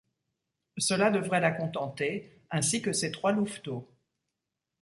[0.79, 3.87] Cela devrait la contenter, ainsi que ses trois louveteaux.